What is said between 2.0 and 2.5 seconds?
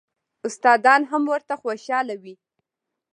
وي.